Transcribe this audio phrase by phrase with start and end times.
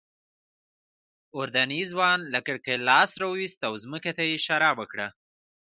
[1.37, 5.07] اردني ځوان له کړکۍ لاس راوویست او ځمکې ته یې اشاره وکړه.